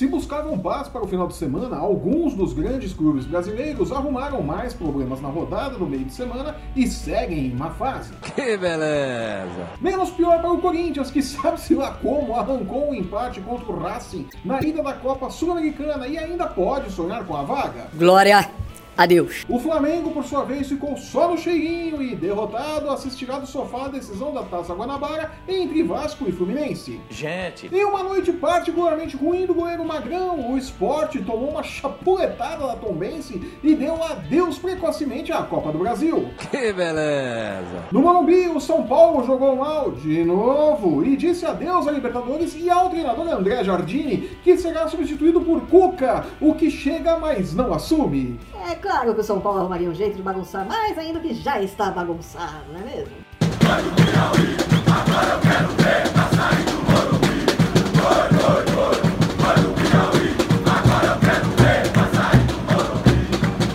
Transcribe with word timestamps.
Se 0.00 0.06
buscavam 0.06 0.58
paz 0.58 0.88
para 0.88 1.04
o 1.04 1.06
final 1.06 1.28
de 1.28 1.34
semana, 1.34 1.76
alguns 1.76 2.32
dos 2.32 2.54
grandes 2.54 2.94
clubes 2.94 3.26
brasileiros 3.26 3.92
arrumaram 3.92 4.40
mais 4.40 4.72
problemas 4.72 5.20
na 5.20 5.28
rodada 5.28 5.76
do 5.76 5.86
meio 5.86 6.06
de 6.06 6.14
semana 6.14 6.56
e 6.74 6.86
seguem 6.86 7.48
em 7.48 7.54
má 7.54 7.68
fase. 7.68 8.14
Que 8.34 8.56
beleza! 8.56 9.68
Menos 9.78 10.08
pior 10.08 10.40
para 10.40 10.52
o 10.52 10.58
Corinthians, 10.58 11.10
que 11.10 11.20
sabe-se 11.20 11.74
lá 11.74 11.98
como 12.00 12.34
arrancou 12.34 12.88
um 12.88 12.94
empate 12.94 13.42
contra 13.42 13.70
o 13.70 13.78
Racing 13.78 14.26
na 14.42 14.62
ida 14.62 14.82
da 14.82 14.94
Copa 14.94 15.28
Sul-Americana 15.28 16.08
e 16.08 16.16
ainda 16.16 16.46
pode 16.46 16.90
sonhar 16.90 17.22
com 17.26 17.36
a 17.36 17.42
vaga. 17.42 17.88
Glória 17.92 18.48
Adeus. 18.96 19.44
O 19.48 19.58
Flamengo, 19.58 20.10
por 20.10 20.24
sua 20.24 20.44
vez, 20.44 20.68
ficou 20.68 20.96
só 20.96 21.30
no 21.30 21.38
cheirinho 21.38 22.02
e, 22.02 22.14
derrotado, 22.14 22.90
assistirá 22.90 23.38
do 23.38 23.46
sofá 23.46 23.86
a 23.86 23.88
decisão 23.88 24.32
da 24.32 24.42
Taça 24.42 24.74
Guanabara 24.74 25.32
entre 25.48 25.82
Vasco 25.82 26.28
e 26.28 26.32
Fluminense. 26.32 27.00
Gente! 27.08 27.68
Em 27.72 27.84
uma 27.84 28.02
noite 28.02 28.32
particularmente 28.32 29.16
ruim 29.16 29.46
do 29.46 29.54
goleiro 29.54 29.84
Magrão, 29.84 30.52
o 30.52 30.58
esporte 30.58 31.20
tomou 31.22 31.50
uma 31.50 31.62
chapuletada 31.62 32.66
da 32.66 32.76
Tombense 32.76 33.40
e 33.62 33.74
deu 33.74 34.02
adeus 34.02 34.58
precocemente 34.58 35.32
à 35.32 35.42
Copa 35.42 35.72
do 35.72 35.78
Brasil. 35.78 36.28
Que 36.50 36.72
beleza! 36.72 37.84
No 37.90 38.02
Morumbi, 38.02 38.48
o 38.48 38.60
São 38.60 38.86
Paulo 38.86 39.24
jogou 39.24 39.56
mal 39.56 39.92
de 39.92 40.24
novo 40.24 41.04
e 41.04 41.16
disse 41.16 41.46
adeus 41.46 41.86
à 41.86 41.90
Libertadores 41.90 42.54
e 42.56 42.68
ao 42.68 42.90
treinador 42.90 43.28
André 43.28 43.62
Jardini, 43.64 44.30
que 44.42 44.56
será 44.56 44.88
substituído 44.88 45.40
por 45.40 45.62
Cuca, 45.68 46.26
o 46.40 46.54
que 46.54 46.70
chega, 46.70 47.16
mas 47.18 47.54
não 47.54 47.72
assume. 47.72 48.38
É 48.68 48.74
claro 48.80 49.14
que 49.14 49.20
o 49.20 49.24
São 49.24 49.40
Paulo 49.40 49.60
arrumaria 49.60 49.88
um 49.88 49.94
jeito 49.94 50.16
de 50.16 50.22
bagunçar 50.22 50.66
mais 50.66 50.96
ainda 50.98 51.20
que 51.20 51.34
já 51.34 51.60
está 51.60 51.90
bagunçado, 51.90 52.64
não 52.72 52.80
é 52.80 52.84
mesmo? 52.84 53.14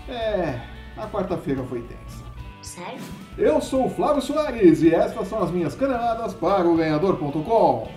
É, 0.10 0.60
a 0.98 1.08
quarta-feira 1.08 1.64
foi 1.64 1.82
tensa. 1.82 2.24
Sério? 2.62 3.00
Eu 3.38 3.62
sou 3.62 3.86
o 3.86 3.90
Flávio 3.90 4.22
Soares 4.22 4.82
e 4.82 4.94
estas 4.94 5.28
são 5.28 5.44
as 5.44 5.52
minhas 5.52 5.76
caneladas 5.76 6.34
para 6.34 6.68
o 6.68 6.76
ganhador.com. 6.76 7.88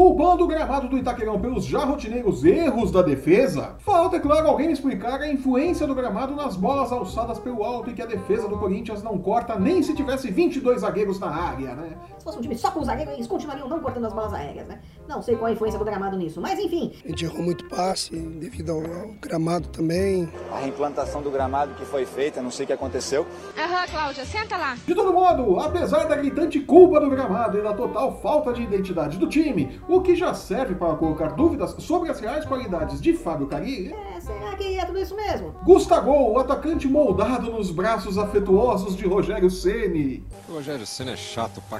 Culpando 0.00 0.44
o 0.44 0.46
gramado 0.46 0.88
do 0.88 0.96
Itaquerão 0.96 1.38
pelos 1.38 1.66
já 1.66 1.84
rotineiros 1.84 2.42
erros 2.42 2.90
da 2.90 3.02
defesa, 3.02 3.76
falta, 3.80 4.16
é 4.16 4.18
claro, 4.18 4.48
alguém 4.48 4.72
explicar 4.72 5.20
a 5.20 5.30
influência 5.30 5.86
do 5.86 5.94
gramado 5.94 6.34
nas 6.34 6.56
bolas 6.56 6.90
alçadas 6.90 7.38
pelo 7.38 7.62
alto 7.62 7.90
e 7.90 7.92
que 7.92 8.00
a 8.00 8.06
defesa 8.06 8.48
do 8.48 8.56
Corinthians 8.56 9.02
não 9.02 9.18
corta 9.18 9.58
nem 9.58 9.82
se 9.82 9.94
tivesse 9.94 10.30
22 10.30 10.80
zagueiros 10.80 11.20
na 11.20 11.28
área, 11.28 11.74
né? 11.74 11.98
Se 12.16 12.24
fosse 12.24 12.38
um 12.38 12.40
time 12.40 12.56
só 12.56 12.70
com 12.70 12.82
zagueiro, 12.82 13.10
eles 13.10 13.26
continuariam 13.26 13.68
não 13.68 13.78
cortando 13.80 14.06
as 14.06 14.14
bolas 14.14 14.32
aéreas, 14.32 14.66
né? 14.68 14.80
Não 15.06 15.20
sei 15.20 15.36
qual 15.36 15.50
a 15.50 15.52
influência 15.52 15.78
do 15.78 15.84
gramado 15.84 16.16
nisso, 16.16 16.40
mas 16.40 16.58
enfim. 16.58 16.92
A 17.04 17.08
gente 17.08 17.26
errou 17.26 17.42
muito 17.42 17.68
passe 17.68 18.16
devido 18.16 18.72
ao, 18.72 18.78
ao 18.78 19.08
gramado 19.20 19.68
também. 19.68 20.32
A 20.50 20.60
reimplantação 20.60 21.20
do 21.20 21.30
gramado 21.30 21.74
que 21.74 21.84
foi 21.84 22.06
feita, 22.06 22.40
não 22.40 22.50
sei 22.50 22.64
o 22.64 22.66
que 22.68 22.72
aconteceu. 22.72 23.26
Aham, 23.54 23.86
Cláudia, 23.90 24.24
senta 24.24 24.56
lá. 24.56 24.78
De 24.86 24.94
todo 24.94 25.12
modo, 25.12 25.60
apesar 25.60 26.04
da 26.04 26.16
gritante 26.16 26.58
culpa 26.58 26.98
do 27.00 27.10
gramado 27.10 27.58
e 27.58 27.62
da 27.62 27.74
total 27.74 28.18
falta 28.22 28.50
de 28.54 28.62
identidade 28.62 29.18
do 29.18 29.28
time, 29.28 29.78
o 29.90 30.00
que 30.02 30.14
já 30.14 30.32
serve 30.34 30.74
para 30.74 30.94
colocar 30.94 31.28
dúvidas 31.30 31.74
sobre 31.78 32.10
as 32.10 32.20
reais 32.20 32.44
qualidades 32.44 33.00
de 33.00 33.12
Fábio 33.12 33.46
Carilli, 33.48 33.92
É, 33.92 34.20
será 34.20 34.54
que 34.54 34.78
é 34.78 34.84
tudo 34.84 34.98
isso 34.98 35.16
mesmo? 35.16 35.52
Gustavo, 35.64 36.12
o 36.12 36.38
atacante 36.38 36.86
moldado 36.86 37.50
nos 37.50 37.70
braços 37.70 38.16
afetuosos 38.16 38.96
de 38.96 39.06
Rogério 39.06 39.50
Ceni, 39.50 40.22
Rogério 40.48 40.86
Senna 40.86 41.12
é 41.12 41.16
chato 41.16 41.60
pra 41.68 41.78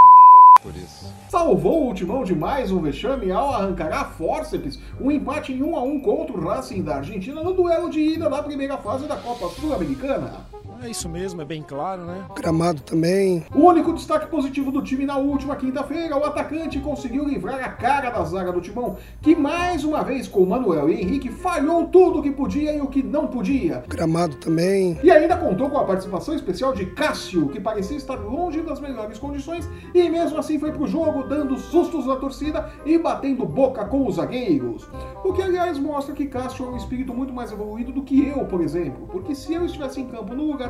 por 0.62 0.76
isso. 0.76 1.06
salvou 1.30 1.90
o 1.90 1.94
timão 1.94 2.22
de 2.22 2.34
mais 2.34 2.70
um 2.70 2.82
vexame 2.82 3.30
ao 3.32 3.50
arrancar 3.50 3.90
a 3.92 4.04
fórceps 4.04 4.78
um 5.00 5.10
empate 5.10 5.52
em 5.54 5.62
1 5.62 5.74
a 5.76 5.82
1 5.82 6.00
contra 6.00 6.36
o 6.36 6.40
Racing 6.46 6.82
da 6.82 6.96
Argentina 6.96 7.42
no 7.42 7.54
duelo 7.54 7.88
de 7.88 8.00
ida 8.00 8.28
da 8.28 8.42
primeira 8.42 8.76
fase 8.76 9.06
da 9.06 9.16
Copa 9.16 9.48
Sul-Americana. 9.58 10.44
É 10.82 10.88
isso 10.88 11.10
mesmo, 11.10 11.42
é 11.42 11.44
bem 11.44 11.62
claro, 11.62 12.06
né? 12.06 12.24
Gramado 12.34 12.80
também. 12.80 13.44
O 13.54 13.66
único 13.66 13.92
destaque 13.92 14.28
positivo 14.28 14.72
do 14.72 14.80
time 14.80 15.04
na 15.04 15.18
última 15.18 15.54
quinta-feira, 15.54 16.16
o 16.16 16.24
atacante 16.24 16.78
conseguiu 16.78 17.26
livrar 17.26 17.62
a 17.62 17.68
cara 17.68 18.08
da 18.08 18.24
zaga 18.24 18.50
do 18.50 18.62
Timão, 18.62 18.96
que 19.20 19.36
mais 19.36 19.84
uma 19.84 20.02
vez 20.02 20.26
com 20.26 20.46
Manuel 20.46 20.88
e 20.88 21.02
Henrique 21.02 21.28
falhou 21.28 21.86
tudo 21.88 22.20
o 22.20 22.22
que 22.22 22.30
podia 22.30 22.74
e 22.74 22.80
o 22.80 22.86
que 22.86 23.02
não 23.02 23.26
podia. 23.26 23.84
Gramado 23.86 24.36
também. 24.36 24.98
E 25.02 25.10
ainda 25.10 25.36
contou 25.36 25.68
com 25.68 25.76
a 25.76 25.84
participação 25.84 26.34
especial 26.34 26.72
de 26.72 26.86
Cássio, 26.86 27.48
que 27.48 27.60
parecia 27.60 27.98
estar 27.98 28.14
longe 28.14 28.62
das 28.62 28.80
melhores 28.80 29.18
condições 29.18 29.68
e 29.94 30.08
mesmo 30.08 30.38
assim 30.38 30.58
foi 30.58 30.72
pro 30.72 30.86
jogo 30.86 31.24
dando 31.24 31.58
sustos 31.58 32.06
na 32.06 32.16
torcida 32.16 32.72
e 32.86 32.96
batendo 32.96 33.44
boca 33.44 33.84
com 33.84 34.06
os 34.06 34.14
zagueiros. 34.14 34.88
O 35.22 35.34
que 35.34 35.42
aliás 35.42 35.78
mostra 35.78 36.14
que 36.14 36.24
Cássio 36.24 36.64
é 36.64 36.70
um 36.70 36.76
espírito 36.76 37.12
muito 37.12 37.34
mais 37.34 37.52
evoluído 37.52 37.92
do 37.92 38.02
que 38.02 38.26
eu, 38.26 38.46
por 38.46 38.62
exemplo, 38.62 39.06
porque 39.12 39.34
se 39.34 39.52
eu 39.52 39.66
estivesse 39.66 40.00
em 40.00 40.06
campo 40.06 40.34
no 40.34 40.44
lugar 40.44 40.69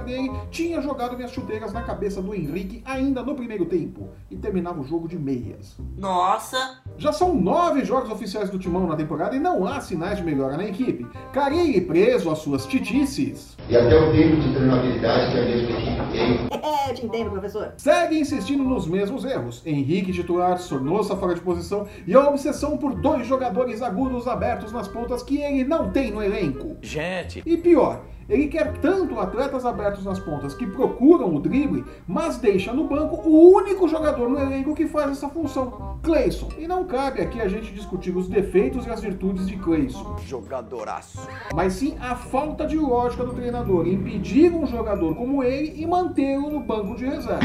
tinha 0.50 0.80
jogado 0.80 1.16
minhas 1.16 1.32
chuteiras 1.32 1.72
na 1.72 1.82
cabeça 1.82 2.20
do 2.20 2.34
Henrique 2.34 2.82
ainda 2.84 3.22
no 3.22 3.34
primeiro 3.34 3.66
tempo 3.66 4.08
e 4.30 4.36
terminava 4.36 4.80
o 4.80 4.84
jogo 4.84 5.08
de 5.08 5.18
meias. 5.18 5.76
Nossa! 5.96 6.80
Já 7.00 7.14
são 7.14 7.34
nove 7.34 7.82
jogos 7.82 8.10
oficiais 8.10 8.50
do 8.50 8.58
Timão 8.58 8.86
na 8.86 8.94
temporada 8.94 9.34
e 9.34 9.40
não 9.40 9.66
há 9.66 9.80
sinais 9.80 10.18
de 10.18 10.22
melhora 10.22 10.58
na 10.58 10.66
equipe. 10.66 11.06
Carilli 11.32 11.80
preso 11.80 12.30
às 12.30 12.40
suas 12.40 12.66
titices. 12.66 13.56
e 13.70 13.74
até 13.74 13.98
o 13.98 14.12
tempo 14.12 14.36
de 14.36 14.52
treinabilidade 14.54 15.32
que 15.32 15.38
a 15.38 15.42
mesma 15.42 15.78
equipe 15.78 16.12
tem. 16.12 16.50
É, 16.62 16.90
eu 16.90 16.94
te 16.94 17.06
entendo, 17.06 17.30
professor. 17.30 17.72
Segue 17.78 18.18
insistindo 18.18 18.62
nos 18.62 18.86
mesmos 18.86 19.24
erros. 19.24 19.62
Henrique 19.64 20.12
titular, 20.12 20.58
Sornosa 20.58 21.16
fora 21.16 21.34
de 21.34 21.40
posição 21.40 21.86
e 22.06 22.14
a 22.14 22.28
obsessão 22.28 22.76
por 22.76 22.94
dois 22.94 23.26
jogadores 23.26 23.80
agudos 23.82 24.26
abertos 24.28 24.72
nas 24.72 24.86
pontas 24.86 25.22
que 25.22 25.38
ele 25.38 25.64
não 25.64 25.90
tem 25.90 26.10
no 26.10 26.22
elenco. 26.22 26.76
Gente! 26.82 27.42
E 27.46 27.56
pior, 27.56 28.02
ele 28.28 28.46
quer 28.48 28.78
tanto 28.78 29.18
atletas 29.18 29.64
abertos 29.66 30.04
nas 30.04 30.20
pontas 30.20 30.54
que 30.54 30.66
procuram 30.66 31.34
o 31.34 31.40
drible, 31.40 31.84
mas 32.06 32.38
deixa 32.38 32.72
no 32.72 32.84
banco 32.86 33.28
o 33.28 33.54
único 33.56 33.88
jogador 33.88 34.28
no 34.28 34.38
elenco 34.38 34.74
que 34.74 34.86
faz 34.86 35.10
essa 35.10 35.28
função, 35.28 35.98
Cleison. 36.02 36.48
E 36.58 36.66
não 36.68 36.84
cabe 36.90 37.22
aqui 37.22 37.40
a 37.40 37.46
gente 37.46 37.72
discutir 37.72 38.14
os 38.16 38.28
defeitos 38.28 38.84
e 38.84 38.90
as 38.90 39.00
virtudes 39.00 39.46
de 39.46 39.56
Cleison, 39.56 40.18
Jogadoraço. 40.26 41.26
mas 41.54 41.74
sim 41.74 41.96
a 42.00 42.16
falta 42.16 42.66
de 42.66 42.76
lógica 42.76 43.24
do 43.24 43.32
treinador 43.32 43.86
em 43.86 44.02
pedir 44.02 44.52
um 44.52 44.66
jogador 44.66 45.14
como 45.14 45.42
ele 45.44 45.80
e 45.80 45.86
mantê-lo 45.86 46.50
no 46.50 46.58
banco 46.58 46.96
de 46.96 47.04
reserva. 47.04 47.40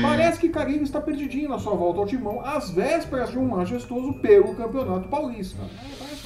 Parece 0.00 0.38
que 0.38 0.48
Carilho 0.48 0.84
está 0.84 1.00
perdidinho 1.00 1.48
na 1.48 1.58
sua 1.58 1.74
volta 1.74 1.98
ao 1.98 2.06
timão 2.06 2.40
às 2.40 2.70
vésperas 2.70 3.30
de 3.30 3.38
um 3.38 3.48
majestoso 3.48 4.14
pelo 4.14 4.54
Campeonato 4.54 5.08
Paulista. 5.08 5.62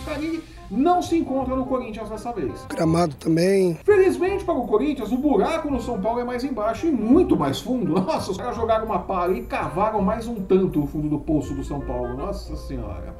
Carilli 0.03 0.43
não 0.71 1.03
se 1.03 1.17
encontra 1.19 1.55
no 1.55 1.67
Corinthians 1.67 2.09
dessa 2.09 2.33
vez. 2.33 2.67
Gramado 2.69 3.15
também. 3.17 3.79
Felizmente 3.85 4.45
para 4.45 4.55
o 4.55 4.67
Corinthians, 4.67 5.13
o 5.13 5.19
buraco 5.19 5.71
no 5.71 5.81
São 5.81 6.01
Paulo 6.01 6.21
é 6.21 6.25
mais 6.25 6.45
embaixo 6.45 6.87
e 6.87 6.91
muito 6.91 7.37
mais 7.37 7.61
fundo. 7.61 7.93
Nossa, 8.01 8.31
os 8.31 8.37
caras 8.37 8.57
jogaram 8.57 8.87
uma 8.87 9.01
pá 9.01 9.29
e 9.29 9.43
cavaram 9.43 10.01
mais 10.01 10.27
um 10.27 10.37
tanto 10.37 10.83
o 10.83 10.87
fundo 10.87 11.09
do 11.09 11.19
poço 11.19 11.55
do 11.55 11.62
São 11.62 11.81
Paulo. 11.81 12.17
Nossa 12.17 12.57
senhora. 12.57 13.15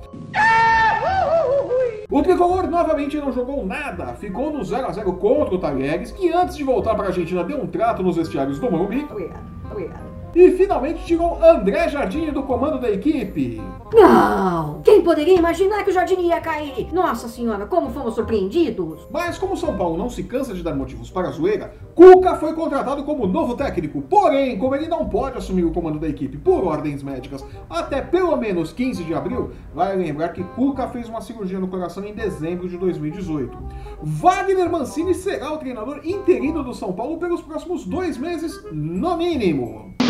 O 2.11 2.23
tricolor 2.23 2.69
novamente 2.69 3.17
não 3.19 3.33
jogou 3.33 3.65
nada, 3.67 4.15
ficou 4.15 4.53
no 4.53 4.65
0 4.65 4.87
a 4.87 4.93
0 4.93 5.13
contra 5.15 5.55
o 5.55 5.59
Talheres, 5.59 6.11
que 6.11 6.33
antes 6.33 6.57
de 6.57 6.65
voltar 6.65 6.95
para 6.95 7.05
a 7.05 7.09
Argentina 7.09 7.45
deu 7.45 7.61
um 7.61 7.67
trato 7.67 8.03
nos 8.03 8.17
vestiários 8.17 8.59
do 8.59 8.71
Morumbi 8.71 9.07
Obrigado, 9.11 9.43
obrigado. 9.71 10.12
E 10.35 10.51
finalmente 10.53 11.05
tirou 11.05 11.43
André 11.43 11.89
Jardim 11.89 12.31
do 12.31 12.43
comando 12.43 12.81
da 12.81 12.91
equipe. 12.91 13.61
Não! 13.93 14.81
Quem 14.83 15.03
poderia 15.03 15.37
imaginar 15.37 15.85
que 15.85 15.91
o 15.91 15.93
Jardim 15.93 16.21
ia 16.21 16.41
cair? 16.41 16.93
Nossa 16.93 17.29
senhora, 17.29 17.67
como 17.67 17.91
fomos 17.91 18.15
surpreendidos! 18.15 19.07
Mas 19.11 19.39
como 19.39 19.57
São 19.57 19.77
Paulo 19.77 19.99
não 19.99 20.09
se 20.09 20.23
cansa 20.23 20.55
de 20.55 20.63
dar 20.63 20.75
motivos 20.75 21.11
para 21.11 21.29
a 21.29 21.31
zoeira, 21.31 21.75
Cuca 21.95 22.37
foi 22.37 22.55
contratado 22.55 23.05
como 23.05 23.27
novo 23.27 23.55
técnico. 23.55 24.01
Porém, 24.03 24.59
como 24.59 24.75
ele 24.75 24.89
não 24.89 25.09
pode 25.09 25.37
assumir 25.37 25.65
o 25.65 25.73
comando 25.73 25.99
da 25.99 26.09
equipe 26.09 26.39
por 26.39 26.65
ordens 26.65 27.03
médicas 27.03 27.45
até 27.69 28.01
pelo 28.01 28.37
menos 28.37 28.73
15 28.73 29.05
de 29.05 29.15
abril, 29.15 29.51
vale 29.75 30.03
lembrar 30.03 30.31
que 30.31 30.43
Cuca 30.43 30.89
fez 30.89 31.09
uma 31.09 31.21
cirurgia 31.21 31.61
no 31.61 31.69
coração 31.69 32.05
em 32.05 32.15
dezembro 32.15 32.69
de 32.69 32.79
2018. 32.79 33.57
Wagner 34.03 34.71
Mancini 34.71 35.15
será 35.15 35.53
o 35.53 35.59
treinador 35.59 36.01
interino 36.05 36.63
do 36.65 36.75
São 36.75 36.93
Paulo 36.93 37.19
pelos 37.19 37.43
próximos 37.43 37.85
dois 37.85 38.17
meses, 38.17 38.63
no 38.73 39.17
mínimo. 39.17 40.02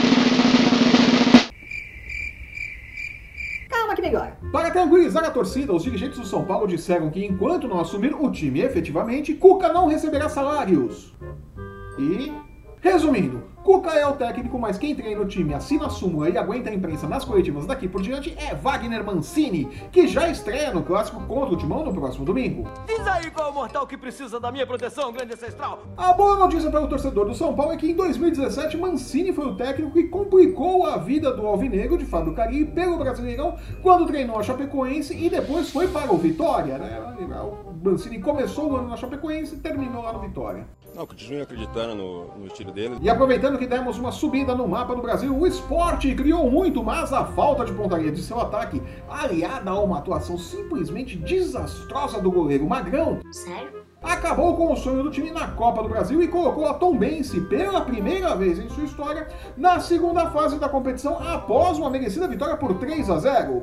Melhora. 4.13 4.37
Para 4.53 4.71
tranquilizar 4.71 5.25
a 5.25 5.31
torcida, 5.31 5.73
os 5.73 5.83
dirigentes 5.83 6.19
do 6.19 6.27
São 6.27 6.45
Paulo 6.45 6.67
disseram 6.67 7.11
que 7.11 7.25
enquanto 7.25 7.67
não 7.67 7.81
assumir 7.81 8.15
o 8.15 8.31
time 8.31 8.61
efetivamente, 8.61 9.33
Cuca 9.33 9.73
não 9.73 9.87
receberá 9.87 10.29
salários. 10.29 11.15
E 11.99 12.31
Resumindo, 12.83 13.45
Cuca 13.63 13.91
é 13.91 14.05
o 14.05 14.15
técnico, 14.15 14.59
mas 14.59 14.77
quem 14.77 14.93
treina 14.93 15.21
o 15.21 15.25
time, 15.25 15.55
assina 15.55 15.87
a 15.87 15.91
súmula 15.91 16.29
e 16.29 16.37
aguenta 16.37 16.69
a 16.69 16.75
imprensa 16.75 17.07
nas 17.07 17.25
coletivas 17.25 17.65
daqui 17.65 17.87
por 17.87 18.03
diante 18.03 18.37
é 18.37 18.55
Wagner 18.57 19.05
Mancini, 19.05 19.67
que 19.93 20.09
já 20.09 20.29
estreia 20.29 20.73
no 20.73 20.83
clássico 20.83 21.21
contra 21.27 21.55
o 21.55 21.57
Timão 21.57 21.85
no 21.85 21.95
próximo 21.95 22.25
domingo. 22.25 22.69
Diz 22.87 23.07
aí 23.07 23.31
qual 23.31 23.49
é 23.49 23.51
o 23.51 23.55
mortal 23.55 23.87
que 23.87 23.97
precisa 23.97 24.41
da 24.41 24.51
minha 24.51 24.67
proteção, 24.67 25.13
grande 25.13 25.35
ancestral. 25.35 25.85
A 25.97 26.13
boa 26.13 26.37
notícia 26.37 26.71
para 26.71 26.83
o 26.83 26.89
torcedor 26.89 27.27
do 27.27 27.35
São 27.35 27.55
Paulo 27.55 27.73
é 27.73 27.77
que 27.77 27.89
em 27.89 27.95
2017 27.95 28.77
Mancini 28.77 29.33
foi 29.33 29.47
o 29.47 29.57
técnico 29.57 29.93
que 29.93 30.05
complicou 30.05 30.85
a 30.85 30.97
vida 30.97 31.33
do 31.33 31.47
Alvinegro 31.47 31.97
de 31.97 32.05
Fábio 32.05 32.35
Carilli 32.35 32.65
pelo 32.65 32.99
Brasileirão 32.99 33.57
quando 33.81 34.07
treinou 34.07 34.41
a 34.41 34.43
Chapecoense 34.43 35.17
e 35.17 35.31
depois 35.31 35.71
foi 35.71 35.87
para 35.87 36.13
o 36.13 36.19
Vitória. 36.19 36.79
Né? 36.79 37.01
Mancini 37.83 38.21
começou 38.21 38.71
o 38.71 38.77
ano 38.77 38.89
na 38.89 38.97
Chapecoense 38.97 39.57
e 39.57 39.59
terminou 39.59 40.03
lá 40.03 40.13
no 40.13 40.21
Vitória. 40.21 40.67
Não, 40.95 41.07
continue 41.07 41.41
acreditando 41.41 41.95
no, 41.95 42.39
no 42.39 42.47
estilo 42.47 42.71
dele. 42.71 42.99
E 43.01 43.09
aproveitando 43.09 43.59
que 43.59 43.67
demos 43.67 43.99
uma 43.99 44.13
subida 44.13 44.55
no 44.55 44.69
mapa 44.69 44.95
do 44.95 45.03
Brasil, 45.03 45.35
o 45.35 45.47
esporte 45.47 46.15
criou 46.15 46.51
muito, 46.51 46.85
mas 46.85 47.13
a 47.13 47.25
falta 47.25 47.65
de 47.65 47.73
pontaria 47.73 48.13
de 48.13 48.23
seu 48.23 48.39
ataque, 48.39 48.83
aliada 49.09 49.71
a 49.71 49.81
uma 49.81 49.99
atuação 49.99 50.39
simplesmente 50.39 51.17
desastrosa 51.17 52.21
do 52.21 52.31
goleiro 52.31 52.69
Magrão, 52.69 53.21
Sério? 53.33 53.83
acabou 54.03 54.57
com 54.57 54.73
o 54.73 54.77
sonho 54.77 55.03
do 55.03 55.11
time 55.11 55.31
na 55.31 55.49
Copa 55.49 55.83
do 55.83 55.89
Brasil 55.89 56.23
e 56.23 56.29
colocou 56.29 56.67
a 56.67 56.75
Tombense 56.75 57.41
pela 57.43 57.81
primeira 57.81 58.35
vez 58.35 58.59
em 58.59 58.69
sua 58.69 58.85
história 58.85 59.29
na 59.57 59.81
segunda 59.81 60.31
fase 60.31 60.59
da 60.59 60.69
competição 60.69 61.19
após 61.27 61.79
uma 61.79 61.89
merecida 61.89 62.29
vitória 62.29 62.57
por 62.57 62.75
3 62.75 63.09
a 63.09 63.19
0. 63.19 63.63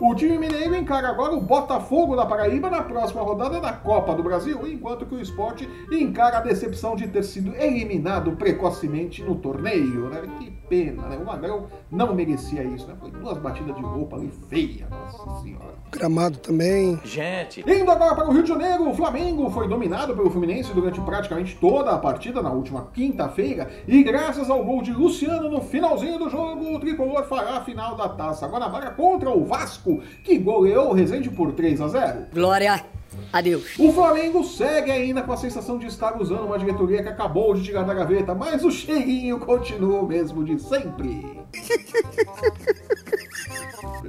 O 0.00 0.14
time 0.14 0.38
mineiro 0.38 0.76
encara 0.76 1.08
agora 1.08 1.34
o 1.34 1.40
Botafogo 1.40 2.14
da 2.14 2.24
Paraíba 2.24 2.70
na 2.70 2.82
próxima 2.82 3.20
rodada 3.20 3.60
da 3.60 3.72
Copa 3.72 4.14
do 4.14 4.22
Brasil, 4.22 4.64
enquanto 4.64 5.04
que 5.04 5.14
o 5.16 5.20
esporte 5.20 5.68
encara 5.90 6.38
a 6.38 6.40
decepção 6.40 6.94
de 6.94 7.08
ter 7.08 7.24
sido 7.24 7.52
eliminado 7.56 8.36
precocemente 8.36 9.24
no 9.24 9.34
torneio. 9.34 10.08
Né? 10.08 10.22
Que 10.38 10.57
pena, 10.68 11.08
né? 11.08 11.16
O 11.16 11.24
Magrão 11.24 11.66
não 11.90 12.14
merecia 12.14 12.62
isso, 12.62 12.86
né? 12.86 12.94
Foi 13.00 13.10
duas 13.10 13.38
batidas 13.38 13.74
de 13.74 13.82
roupa 13.82 14.16
ali 14.16 14.30
feia, 14.48 14.86
nossa 14.90 15.42
senhora. 15.42 15.74
Gramado 15.90 16.38
também. 16.38 17.00
Gente. 17.04 17.60
Indo 17.60 17.90
agora 17.90 18.14
para 18.14 18.28
o 18.28 18.32
Rio 18.32 18.42
de 18.42 18.48
Janeiro, 18.48 18.88
o 18.88 18.94
Flamengo 18.94 19.50
foi 19.50 19.66
dominado 19.68 20.14
pelo 20.14 20.30
Fluminense 20.30 20.72
durante 20.72 21.00
praticamente 21.00 21.56
toda 21.56 21.92
a 21.92 21.98
partida 21.98 22.42
na 22.42 22.50
última 22.50 22.88
quinta-feira 22.92 23.70
e 23.86 24.02
graças 24.02 24.50
ao 24.50 24.64
gol 24.64 24.82
de 24.82 24.92
Luciano 24.92 25.50
no 25.50 25.60
finalzinho 25.60 26.18
do 26.18 26.28
jogo, 26.28 26.74
o 26.74 26.80
tricolor 26.80 27.24
fará 27.24 27.56
a 27.56 27.64
final 27.64 27.96
da 27.96 28.08
Taça 28.08 28.46
Guanabara 28.46 28.90
contra 28.90 29.30
o 29.30 29.44
Vasco, 29.44 30.00
que 30.22 30.38
goleou 30.38 30.90
o 30.90 30.92
Resende 30.92 31.30
por 31.30 31.52
3 31.52 31.80
a 31.80 31.88
0. 31.88 32.26
Glória 32.32 32.97
a 33.32 33.40
Deus. 33.40 33.78
O 33.78 33.92
Flamengo 33.92 34.44
segue 34.44 34.90
ainda 34.90 35.22
com 35.22 35.32
a 35.32 35.36
sensação 35.36 35.78
de 35.78 35.86
estar 35.86 36.20
usando 36.20 36.44
uma 36.44 36.58
diretoria 36.58 37.02
que 37.02 37.08
acabou 37.08 37.54
de 37.54 37.62
tirar 37.62 37.82
da 37.82 37.94
gaveta, 37.94 38.34
mas 38.34 38.64
o 38.64 38.70
cheirinho 38.70 39.38
continua 39.38 40.00
o 40.00 40.06
mesmo 40.06 40.44
de 40.44 40.58
sempre. 40.58 41.40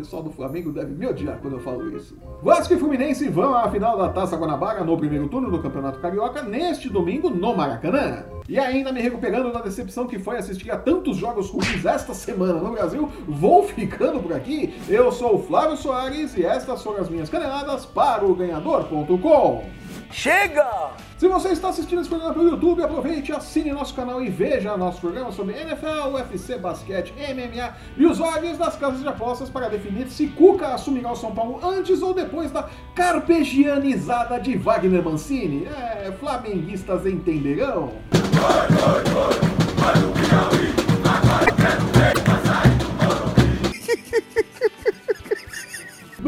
Pessoal 0.09 0.23
do 0.23 0.31
Flamengo 0.31 0.71
deve 0.71 0.91
me 0.95 1.06
odiar 1.06 1.38
quando 1.39 1.57
eu 1.57 1.59
falo 1.59 1.95
isso. 1.95 2.17
Vasco 2.41 2.73
e 2.73 2.79
Fluminense 2.79 3.29
vão 3.29 3.53
à 3.53 3.69
final 3.69 3.95
da 3.95 4.09
Taça 4.09 4.35
Guanabara 4.35 4.83
no 4.83 4.97
primeiro 4.97 5.27
turno 5.27 5.51
do 5.51 5.61
Campeonato 5.61 6.00
Carioca 6.00 6.41
neste 6.41 6.89
domingo 6.89 7.29
no 7.29 7.56
Maracanã. 7.56 8.23
E 8.47 8.57
ainda 8.57 8.91
me 8.91 9.01
recuperando 9.01 9.53
da 9.53 9.61
decepção 9.61 10.07
que 10.07 10.17
foi 10.17 10.38
assistir 10.38 10.71
a 10.71 10.79
tantos 10.79 11.15
jogos 11.15 11.51
ruins 11.51 11.85
esta 11.85 12.15
semana 12.15 12.53
no 12.53 12.71
Brasil, 12.71 13.07
vou 13.27 13.67
ficando 13.67 14.19
por 14.19 14.33
aqui. 14.33 14.73
Eu 14.89 15.11
sou 15.11 15.35
o 15.35 15.44
Flávio 15.44 15.77
Soares 15.77 16.35
e 16.35 16.44
estas 16.44 16.81
foram 16.81 17.01
as 17.01 17.09
minhas 17.09 17.29
caneladas 17.29 17.85
para 17.85 18.25
o 18.25 18.33
Ganhador.com. 18.33 19.63
Chega! 20.11 20.91
Se 21.17 21.27
você 21.27 21.50
está 21.50 21.69
assistindo 21.69 22.00
esse 22.00 22.09
programa 22.09 22.33
pelo 22.33 22.50
YouTube, 22.50 22.81
aproveite, 22.81 23.31
assine 23.31 23.71
nosso 23.71 23.94
canal 23.94 24.23
e 24.23 24.29
veja 24.29 24.75
nosso 24.75 25.01
programa 25.01 25.31
sobre 25.31 25.56
NFL, 25.56 26.13
UFC, 26.13 26.57
basquete, 26.57 27.13
MMA 27.13 27.75
e 27.97 28.06
os 28.06 28.19
olhos 28.19 28.57
das 28.57 28.75
casas 28.75 29.01
de 29.01 29.07
apostas 29.07 29.50
para 29.50 29.69
definir 29.69 30.07
se 30.07 30.27
Cuca 30.27 30.69
assumirá 30.69 31.11
o 31.11 31.15
São 31.15 31.31
Paulo 31.31 31.59
antes 31.63 32.01
ou 32.01 32.13
depois 32.13 32.51
da 32.51 32.69
carpegianizada 32.95 34.39
de 34.39 34.57
Wagner 34.57 35.03
Mancini. 35.03 35.65
É, 35.65 36.11
flamenguistas 36.19 37.06
entenderão. 37.06 37.94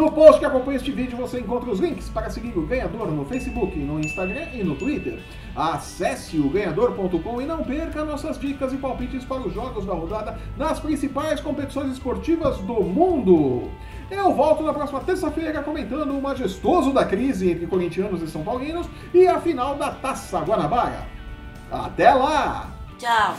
No 0.02 0.12
post 0.12 0.40
que 0.40 0.46
acompanha 0.46 0.78
este 0.78 0.92
vídeo 0.92 1.16
você 1.16 1.40
encontra 1.40 1.70
os 1.70 1.80
links 1.80 2.10
para 2.10 2.28
seguir 2.28 2.58
o 2.58 2.66
ganhador 2.66 3.12
no 3.12 3.24
Facebook, 3.24 3.78
no 3.78 4.00
Instagram 4.00 4.48
e 4.52 4.64
no 4.64 4.76
Twitter. 4.76 5.20
Acesse 5.56 6.40
o 6.40 6.50
ganhador.com 6.50 7.40
e 7.40 7.46
não 7.46 7.64
perca 7.64 8.04
nossas 8.04 8.40
dicas 8.40 8.74
e 8.74 8.78
palpites 8.78 9.24
para 9.24 9.42
os 9.42 9.54
jogos 9.54 9.86
da 9.86 9.94
rodada 9.94 10.40
nas 10.58 10.80
principais 10.80 11.40
competições 11.40 11.92
esportivas 11.92 12.58
do 12.62 12.82
mundo. 12.82 13.70
Eu 14.10 14.34
volto 14.34 14.64
na 14.64 14.74
próxima 14.74 15.02
terça-feira 15.02 15.62
comentando 15.62 16.18
o 16.18 16.22
majestoso 16.22 16.92
da 16.92 17.06
crise 17.06 17.52
entre 17.52 17.68
corintianos 17.68 18.24
e 18.24 18.28
são 18.28 18.44
paulinos 18.44 18.88
e 19.14 19.28
a 19.28 19.40
final 19.40 19.76
da 19.76 19.92
Taça 19.92 20.40
Guanabara. 20.40 21.06
Até 21.72 22.12
lá! 22.12 22.72
Tchau. 22.98 23.36